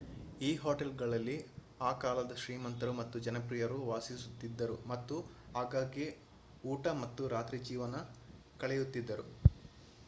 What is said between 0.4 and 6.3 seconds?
ಈ ಹೋಟೆಲ್‌ಗಳಲ್ಲಿ ಆ ಕಾಲದ ಶ್ರೀಮಂತರು ಮತ್ತು ಜನಪ್ರಿಯರು ವಾಸಿಸುತ್ತಿದ್ದರು ಮತ್ತು ಆಗಾಗ್ಗೆ